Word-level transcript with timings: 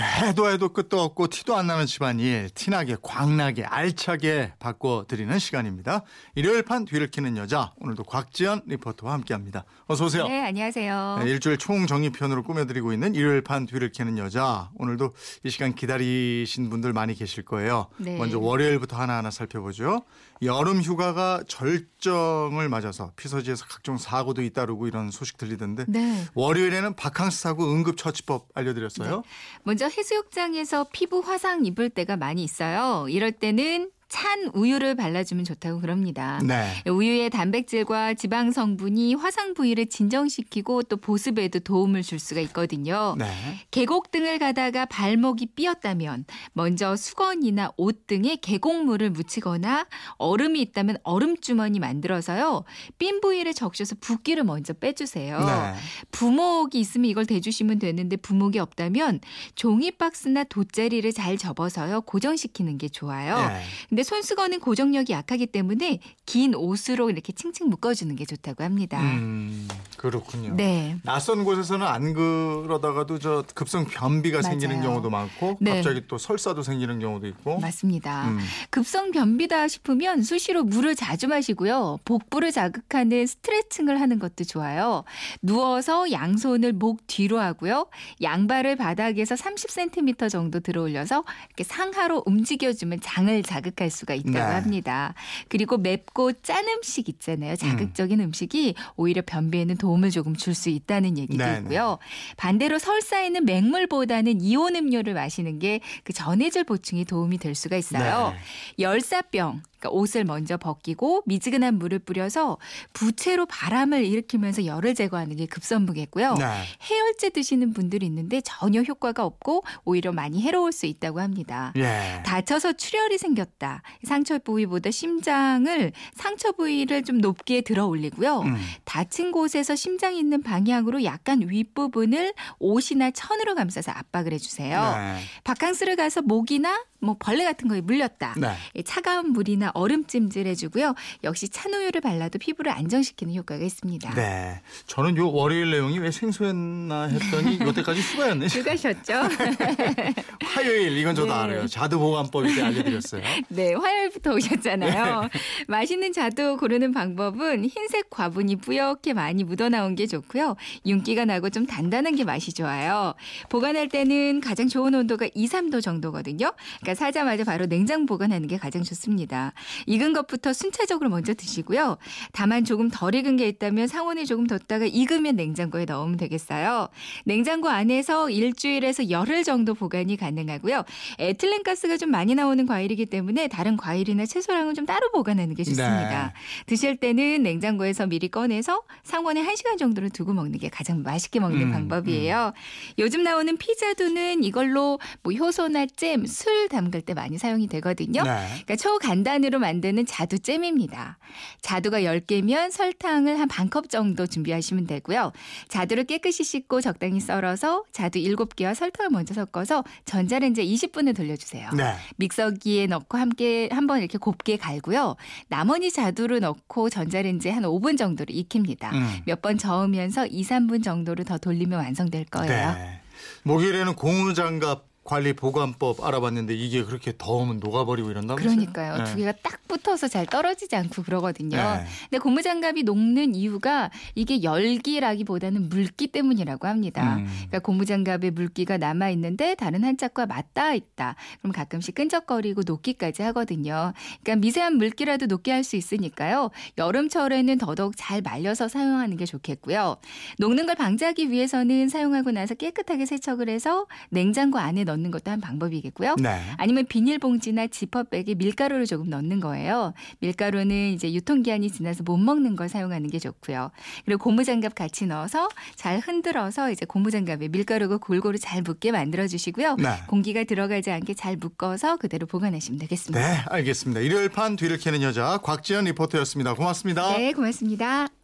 해도 0.00 0.50
해도 0.50 0.70
끝도 0.70 1.00
없고 1.00 1.28
티도 1.28 1.56
안 1.56 1.66
나는 1.66 1.86
집안일 1.86 2.50
티나게 2.50 2.96
광나게 3.02 3.64
알차게 3.64 4.54
바꿔드리는 4.58 5.38
시간입니다. 5.38 6.02
일요일 6.34 6.62
판 6.62 6.84
뒤를 6.84 7.10
캐는 7.10 7.36
여자 7.36 7.72
오늘도 7.80 8.04
곽지연 8.04 8.62
리포터와 8.66 9.12
함께합니다. 9.12 9.64
어서 9.86 10.06
오세요. 10.06 10.26
네, 10.26 10.40
안녕하세요. 10.46 11.18
네, 11.22 11.30
일주일 11.30 11.58
총정리편으로 11.58 12.42
꾸며드리고 12.42 12.92
있는 12.92 13.14
일요일 13.14 13.42
판 13.42 13.66
뒤를 13.66 13.92
캐는 13.92 14.18
여자 14.18 14.70
오늘도 14.76 15.12
이 15.44 15.50
시간 15.50 15.74
기다리신 15.74 16.70
분들 16.70 16.92
많이 16.92 17.14
계실 17.14 17.44
거예요. 17.44 17.88
네. 17.98 18.16
먼저 18.16 18.38
월요일부터 18.38 18.96
하나하나 18.96 19.30
살펴보죠. 19.30 20.02
여름 20.42 20.80
휴가가 20.80 21.42
절정을 21.46 22.70
맞아서 22.70 23.12
피서지에서 23.16 23.66
각종 23.66 23.98
사고도 23.98 24.42
잇따르고 24.42 24.86
이런 24.86 25.10
소식 25.10 25.36
들리던데 25.36 25.84
네. 25.86 26.24
월요일에는 26.32 26.96
바캉스 26.96 27.40
사고 27.42 27.70
응급처치법 27.70 28.48
알려드렸어요. 28.54 29.22
먼저 29.64 29.89
해수욕장에서 29.90 30.86
피부 30.92 31.20
화상 31.20 31.64
입을 31.64 31.90
때가 31.90 32.16
많이 32.16 32.42
있어요. 32.42 33.08
이럴 33.08 33.32
때는 33.32 33.90
찬 34.10 34.50
우유를 34.54 34.96
발라주면 34.96 35.44
좋다고 35.44 35.80
그럽니다. 35.80 36.40
네. 36.44 36.82
우유의 36.84 37.30
단백질과 37.30 38.14
지방 38.14 38.50
성분이 38.50 39.14
화상 39.14 39.54
부위를 39.54 39.86
진정시키고 39.86 40.82
또 40.82 40.96
보습에도 40.96 41.60
도움을 41.60 42.02
줄 42.02 42.18
수가 42.18 42.40
있거든요. 42.42 43.14
네. 43.16 43.26
계곡 43.70 44.10
등을 44.10 44.40
가다가 44.40 44.84
발목이 44.86 45.46
삐었다면 45.54 46.24
먼저 46.52 46.96
수건이나 46.96 47.72
옷 47.76 48.08
등에 48.08 48.36
계곡물을 48.36 49.10
묻히거나 49.10 49.86
얼음이 50.18 50.60
있다면 50.60 50.98
얼음 51.04 51.36
주머니 51.40 51.78
만들어서요. 51.78 52.64
삔 52.98 53.20
부위를 53.20 53.54
적셔서 53.54 53.94
붓기를 54.00 54.42
먼저 54.42 54.72
빼주세요. 54.72 55.38
네. 55.38 55.74
부목이 56.10 56.80
있으면 56.80 57.08
이걸 57.08 57.26
대주시면 57.26 57.78
되는데 57.78 58.16
부목이 58.16 58.58
없다면 58.58 59.20
종이 59.54 59.92
박스나 59.92 60.42
돗자리를 60.44 61.12
잘 61.12 61.38
접어서요 61.38 62.00
고정시키는 62.00 62.76
게 62.76 62.88
좋아요. 62.88 63.46
네. 63.46 63.62
근데 64.00 64.08
손수건은 64.08 64.60
고정력이 64.60 65.12
약하기 65.12 65.48
때문에 65.48 66.00
긴 66.24 66.54
옷으로 66.54 67.10
이렇게 67.10 67.34
칭칭 67.34 67.68
묶어주는 67.68 68.16
게 68.16 68.24
좋다고 68.24 68.64
합니다. 68.64 68.98
음, 68.98 69.68
그렇군요. 70.00 70.54
네. 70.54 70.96
낯선 71.04 71.44
곳에서는 71.44 71.86
안 71.86 72.14
그러다가도 72.14 73.18
저 73.18 73.44
급성 73.54 73.84
변비가 73.84 74.40
생기는 74.40 74.76
맞아요. 74.76 74.88
경우도 74.88 75.10
많고 75.10 75.58
네. 75.60 75.74
갑자기 75.74 76.04
또 76.08 76.16
설사도 76.16 76.62
생기는 76.62 76.98
경우도 77.00 77.26
있고. 77.26 77.60
맞습니다. 77.60 78.28
음. 78.28 78.38
급성 78.70 79.10
변비다 79.10 79.68
싶으면 79.68 80.22
수시로 80.22 80.64
물을 80.64 80.94
자주 80.94 81.28
마시고요. 81.28 81.98
복부를 82.06 82.50
자극하는 82.50 83.26
스트레칭을 83.26 84.00
하는 84.00 84.18
것도 84.18 84.44
좋아요. 84.44 85.04
누워서 85.42 86.10
양손을 86.10 86.72
목 86.72 87.06
뒤로 87.06 87.38
하고요. 87.38 87.86
양발을 88.22 88.76
바닥에서 88.76 89.34
30cm 89.34 90.30
정도 90.30 90.60
들어 90.60 90.80
올려서 90.80 91.24
이렇게 91.48 91.64
상하로 91.64 92.22
움직여주면 92.24 93.00
장을 93.02 93.42
자극할 93.42 93.90
수가 93.90 94.14
있다고 94.14 94.30
네. 94.30 94.40
합니다. 94.40 95.12
그리고 95.48 95.76
맵고 95.76 96.40
짠 96.40 96.66
음식 96.68 97.10
있잖아요. 97.10 97.56
자극적인 97.56 98.18
음. 98.18 98.32
식이 98.32 98.76
오히려 98.96 99.20
변비에는 99.26 99.76
도움 99.76 99.89
을 100.04 100.10
조금 100.10 100.34
줄 100.36 100.54
수 100.54 100.68
있다는 100.68 101.18
얘기도 101.18 101.44
네, 101.44 101.58
있고요. 101.58 101.98
반대로 102.36 102.78
설사에는 102.78 103.44
맹물보다는 103.44 104.40
이온 104.40 104.76
음료를 104.76 105.14
마시는 105.14 105.58
게 105.58 105.80
그 106.04 106.12
전해질 106.12 106.64
보충에 106.64 107.04
도움이 107.04 107.38
될 107.38 107.54
수가 107.54 107.76
있어요. 107.76 108.32
네. 108.32 108.38
열사병. 108.78 109.62
그러니까 109.80 109.90
옷을 109.90 110.24
먼저 110.24 110.56
벗기고 110.56 111.22
미지근한 111.26 111.78
물을 111.78 111.98
뿌려서 111.98 112.58
부채로 112.92 113.46
바람을 113.46 114.04
일으키면서 114.04 114.66
열을 114.66 114.94
제거하는 114.94 115.36
게 115.36 115.46
급선무겠고요. 115.46 116.34
네. 116.34 116.44
해열제 116.90 117.30
드시는 117.30 117.72
분들이 117.72 118.06
있는데 118.06 118.40
전혀 118.42 118.82
효과가 118.82 119.24
없고 119.24 119.64
오히려 119.84 120.12
많이 120.12 120.42
해로울 120.42 120.72
수 120.72 120.86
있다고 120.86 121.20
합니다. 121.20 121.72
예. 121.76 122.22
다쳐서 122.24 122.74
출혈이 122.74 123.18
생겼다. 123.18 123.82
상처 124.04 124.38
부위보다 124.38 124.90
심장을 124.90 125.92
상처 126.14 126.52
부위를 126.52 127.02
좀 127.02 127.18
높게 127.18 127.62
들어 127.62 127.86
올리고요. 127.86 128.40
음. 128.40 128.56
다친 128.84 129.32
곳에서 129.32 129.74
심장이 129.74 130.18
있는 130.18 130.42
방향으로 130.42 131.04
약간 131.04 131.40
윗부분을 131.48 132.34
옷이나 132.58 133.10
천으로 133.10 133.54
감싸서 133.54 133.92
압박을 133.92 134.32
해주세요. 134.34 134.96
네. 134.96 135.20
바캉스를 135.44 135.96
가서 135.96 136.20
모기나 136.20 136.84
뭐 137.00 137.16
벌레 137.18 137.44
같은 137.44 137.68
거에 137.68 137.80
물렸다. 137.80 138.34
네. 138.36 138.52
예, 138.76 138.82
차가운 138.82 139.32
물이나 139.32 139.70
얼음 139.74 140.06
찜질 140.06 140.46
해주고요. 140.46 140.94
역시 141.24 141.48
찬우유를 141.48 142.00
발라도 142.00 142.38
피부를 142.38 142.72
안정시키는 142.72 143.34
효과가 143.34 143.64
있습니다. 143.64 144.14
네. 144.14 144.60
저는 144.86 145.16
요 145.16 145.30
월요일 145.30 145.70
내용이 145.70 145.98
왜 145.98 146.10
생소했나 146.10 147.04
했더니 147.04 147.58
요때까지 147.60 148.00
휴가였네. 148.00 148.46
휴가셨죠? 148.46 149.12
화요일 150.44 150.96
이건 150.98 151.14
저도 151.14 151.28
네. 151.28 151.32
알아요. 151.32 151.66
자두 151.66 151.98
보관법 151.98 152.46
이제 152.46 152.62
알려드렸어요. 152.62 153.22
네, 153.48 153.74
화요일부터 153.74 154.34
오셨잖아요. 154.34 155.20
네. 155.22 155.28
맛있는 155.68 156.12
자두 156.12 156.56
고르는 156.58 156.92
방법은 156.92 157.64
흰색 157.64 158.10
과분이 158.10 158.56
뿌옇게 158.56 159.14
많이 159.14 159.44
묻어나온 159.44 159.94
게 159.94 160.06
좋고요. 160.06 160.56
윤기가 160.86 161.24
나고 161.24 161.50
좀 161.50 161.66
단단한 161.66 162.16
게 162.16 162.24
맛이 162.24 162.52
좋아요. 162.52 163.14
보관할 163.48 163.88
때는 163.88 164.40
가장 164.40 164.68
좋은 164.68 164.94
온도가 164.94 165.28
2, 165.34 165.46
3도 165.46 165.82
정도거든요. 165.82 166.52
그러니까 166.80 166.89
사자마자 166.94 167.44
바로 167.44 167.66
냉장 167.66 168.06
보관하는 168.06 168.48
게 168.48 168.56
가장 168.56 168.82
좋습니다. 168.82 169.52
익은 169.86 170.12
것부터 170.12 170.52
순차적으로 170.52 171.10
먼저 171.10 171.34
드시고요. 171.34 171.98
다만 172.32 172.64
조금 172.64 172.88
덜 172.90 173.14
익은 173.14 173.36
게 173.36 173.48
있다면 173.48 173.88
상온에 173.88 174.24
조금 174.24 174.46
뒀다가 174.46 174.86
익으면 174.86 175.36
냉장고에 175.36 175.84
넣으면 175.84 176.16
되겠어요. 176.16 176.88
냉장고 177.24 177.68
안에서 177.68 178.30
일주일에서 178.30 179.10
열흘 179.10 179.44
정도 179.44 179.74
보관이 179.74 180.16
가능하고요. 180.16 180.84
에틸렌 181.18 181.62
가스가 181.62 181.96
좀 181.96 182.10
많이 182.10 182.34
나오는 182.34 182.64
과일이기 182.66 183.06
때문에 183.06 183.48
다른 183.48 183.76
과일이나 183.76 184.26
채소랑은 184.26 184.74
좀 184.74 184.86
따로 184.86 185.10
보관하는 185.12 185.54
게 185.54 185.64
좋습니다. 185.64 186.32
네. 186.34 186.64
드실 186.66 186.96
때는 186.96 187.42
냉장고에서 187.42 188.06
미리 188.06 188.28
꺼내서 188.28 188.82
상온에 189.02 189.42
1시간 189.44 189.78
정도를 189.78 190.10
두고 190.10 190.32
먹는 190.32 190.58
게 190.58 190.68
가장 190.68 191.02
맛있게 191.02 191.40
먹는 191.40 191.62
음, 191.62 191.72
방법이에요. 191.72 192.52
요즘 192.98 193.22
나오는 193.22 193.56
피자도는 193.56 194.44
이걸로 194.44 194.98
뭐 195.22 195.32
효소나 195.32 195.86
잼, 195.96 196.26
술 196.26 196.68
담글 196.80 197.02
때 197.02 197.14
많이 197.14 197.36
사용이 197.38 197.66
되거든요. 197.68 198.22
네. 198.22 198.46
그러니까 198.48 198.76
초간단으로 198.76 199.58
만드는 199.58 200.06
자두잼입니다. 200.06 201.18
자두가 201.60 202.00
10개면 202.00 202.70
설탕을 202.70 203.38
한 203.38 203.48
반 203.48 203.68
컵 203.70 203.88
정도 203.90 204.26
준비하시면 204.26 204.86
되고요. 204.86 205.32
자두를 205.68 206.04
깨끗이 206.04 206.42
씻고 206.42 206.80
적당히 206.80 207.20
썰어서 207.20 207.84
자두 207.92 208.18
7개와 208.18 208.74
설탕을 208.74 209.10
먼저 209.10 209.34
섞어서 209.34 209.84
전자레인지에 210.06 210.64
20분을 210.64 211.14
돌려주세요. 211.14 211.70
네. 211.76 211.94
믹서기에 212.16 212.86
넣고 212.86 213.18
함께 213.18 213.68
한번 213.70 214.00
이렇게 214.00 214.18
곱게 214.18 214.56
갈고요. 214.56 215.16
나머지 215.48 215.92
자두를 215.92 216.40
넣고 216.40 216.90
전자레인지에 216.90 217.52
한 217.52 217.62
5분 217.64 217.96
정도를 217.98 218.34
익힙니다. 218.34 218.90
음. 218.90 219.18
몇번 219.26 219.58
저으면서 219.58 220.26
2, 220.26 220.42
3분 220.42 220.82
정도를 220.82 221.24
더 221.24 221.38
돌리면 221.38 221.78
완성될 221.78 222.24
거예요. 222.26 222.72
네. 222.72 223.00
목요일에는 223.44 223.94
고무장갑 223.94 224.89
관리 225.02 225.32
보관법 225.32 226.04
알아봤는데 226.04 226.54
이게 226.54 226.84
그렇게 226.84 227.12
더우면 227.16 227.58
녹아버리고 227.58 228.10
이런다면서요? 228.10 228.54
그러니까요. 228.54 228.96
네. 228.98 229.04
두 229.04 229.16
개가 229.16 229.32
딱 229.42 229.66
붙어서 229.66 230.08
잘 230.08 230.26
떨어지지 230.26 230.76
않고 230.76 231.02
그러거든요. 231.02 231.56
네. 231.56 231.84
근데 232.10 232.18
고무장갑이 232.18 232.82
녹는 232.82 233.34
이유가 233.34 233.90
이게 234.14 234.42
열기라기보다는 234.42 235.68
물기 235.68 236.06
때문이라고 236.08 236.66
합니다. 236.68 237.16
음. 237.16 237.26
그러니까 237.26 237.58
고무장갑에 237.60 238.30
물기가 238.30 238.76
남아 238.76 239.10
있는데 239.10 239.54
다른 239.54 239.84
한 239.84 239.96
짝과 239.96 240.26
맞닿아 240.26 240.74
있다. 240.74 241.16
그럼 241.40 241.52
가끔씩 241.52 241.94
끈적거리고 241.94 242.62
녹기까지 242.66 243.22
하거든요. 243.22 243.92
그러니까 244.22 244.36
미세한 244.36 244.76
물기라도 244.76 245.26
녹게 245.26 245.50
할 245.52 245.60
수 245.60 245.76
있으니까요. 245.76 246.50
여름철에는 246.78 247.58
더더욱 247.58 247.92
잘 247.96 248.22
말려서 248.22 248.66
사용하는 248.68 249.18
게 249.18 249.26
좋겠고요. 249.26 249.96
녹는 250.38 250.64
걸 250.66 250.74
방지하기 250.74 251.30
위해서는 251.30 251.88
사용하고 251.90 252.30
나서 252.30 252.54
깨끗하게 252.54 253.04
세척을 253.06 253.48
해서 253.50 253.86
냉장고 254.08 254.58
안에 254.58 254.84
넣는 254.90 255.10
것도 255.10 255.30
한 255.30 255.40
방법이겠고요. 255.40 256.16
네. 256.18 256.40
아니면 256.56 256.86
비닐봉지나 256.86 257.68
지퍼백에 257.68 258.34
밀가루를 258.36 258.86
조금 258.86 259.08
넣는 259.10 259.40
거예요. 259.40 259.94
밀가루는 260.20 260.92
이제 260.92 261.12
유통기한이 261.12 261.70
지나서 261.70 262.02
못 262.02 262.16
먹는 262.16 262.56
걸 262.56 262.68
사용하는 262.68 263.10
게 263.10 263.18
좋고요. 263.18 263.70
그리고 264.04 264.24
고무장갑 264.24 264.74
같이 264.74 265.06
넣어서 265.06 265.48
잘 265.74 265.98
흔들어서 265.98 266.70
이제 266.70 266.86
고무장갑에 266.86 267.48
밀가루가 267.48 267.96
골고루 267.98 268.38
잘 268.38 268.62
붙게 268.62 268.92
만들어 268.92 269.26
주시고요. 269.26 269.76
네. 269.76 269.88
공기가 270.06 270.44
들어가지 270.44 270.90
않게 270.90 271.14
잘 271.14 271.36
묶어서 271.36 271.96
그대로 271.96 272.26
보관하시면 272.26 272.78
되겠습니다. 272.80 273.20
네, 273.20 273.38
알겠습니다. 273.46 274.00
일요일 274.00 274.28
판 274.28 274.56
뒤를 274.56 274.78
캐는 274.78 275.02
여자 275.02 275.38
곽지연 275.38 275.84
리포터였습니다. 275.84 276.54
고맙습니다. 276.54 277.16
네, 277.16 277.32
고맙습니다. 277.32 278.19